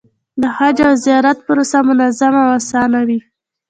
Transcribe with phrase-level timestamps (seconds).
[0.41, 3.19] د حج او زیارت پروسه منظمه او اسانه وي.